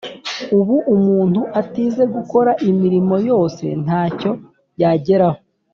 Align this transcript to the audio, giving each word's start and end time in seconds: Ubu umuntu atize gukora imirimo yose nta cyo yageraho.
Ubu 0.59 0.75
umuntu 0.95 1.41
atize 1.61 2.03
gukora 2.15 2.51
imirimo 2.69 3.15
yose 3.29 3.65
nta 3.83 4.03
cyo 4.19 4.31
yageraho. 4.83 5.39